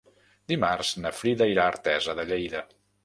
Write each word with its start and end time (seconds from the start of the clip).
Dimarts 0.51 0.93
na 1.03 1.11
Frida 1.17 1.49
irà 1.51 1.67
a 1.67 1.75
Artesa 1.75 2.17
de 2.21 2.27
Lleida. 2.33 2.65